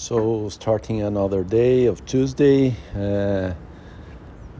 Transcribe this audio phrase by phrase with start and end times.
[0.00, 3.52] So, starting another day of Tuesday, uh,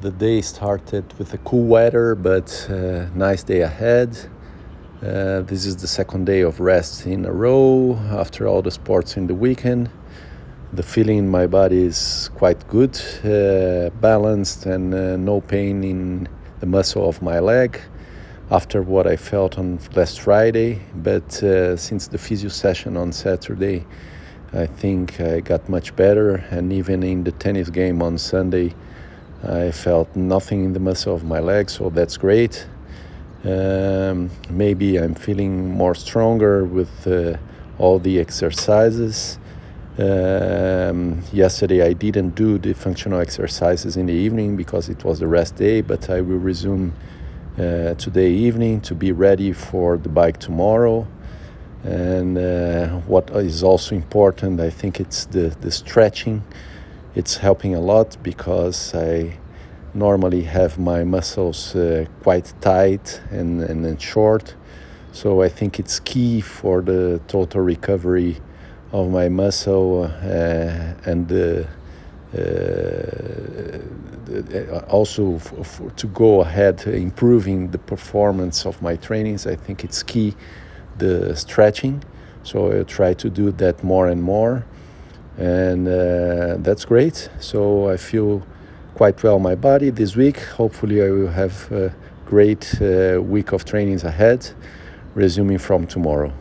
[0.00, 4.18] the day started with a cool weather, but uh, nice day ahead.
[5.00, 9.16] Uh, this is the second day of rest in a row after all the sports
[9.16, 9.88] in the weekend.
[10.72, 16.28] The feeling in my body is quite good, uh, balanced, and uh, no pain in
[16.58, 17.80] the muscle of my leg
[18.50, 20.80] after what I felt on last Friday.
[20.96, 23.86] But uh, since the physio session on Saturday,
[24.52, 28.74] I think I got much better, and even in the tennis game on Sunday,
[29.46, 32.66] I felt nothing in the muscle of my leg, so that's great.
[33.44, 37.36] Um, maybe I'm feeling more stronger with uh,
[37.78, 39.38] all the exercises.
[39.98, 45.26] Um, yesterday I didn't do the functional exercises in the evening because it was the
[45.26, 46.94] rest day, but I will resume
[47.58, 51.06] uh, today evening to be ready for the bike tomorrow.
[51.84, 56.42] And uh, what is also important, I think it's the, the stretching.
[57.14, 59.38] It's helping a lot because I
[59.94, 64.54] normally have my muscles uh, quite tight and, and, and short.
[65.12, 68.36] So I think it's key for the total recovery
[68.92, 71.64] of my muscle uh, and uh,
[72.36, 73.78] uh,
[74.88, 75.38] also
[75.96, 79.46] to go ahead improving the performance of my trainings.
[79.46, 80.34] I think it's key
[80.98, 82.02] the stretching.
[82.42, 84.64] So I try to do that more and more.
[85.36, 87.28] And uh, that's great.
[87.40, 88.42] So I feel
[88.94, 90.38] quite well my body this week.
[90.56, 91.94] Hopefully, I will have a
[92.26, 94.50] great uh, week of trainings ahead,
[95.14, 96.32] resuming from tomorrow.